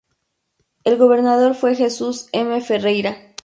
El 0.83 0.97
Gobernador 0.97 1.53
fue 1.53 1.75
Jesús 1.75 2.27
M. 2.31 2.59
Ferreira. 2.61 3.19